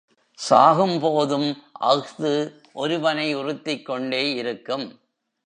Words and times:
சாகும்போதும் 0.49 1.49
அஃது 1.79 2.31
ஒரு 2.73 2.99
வனை 2.99 3.35
உறுத்திக்கொண்டே 3.35 4.35
இருக்கும். 4.35 4.99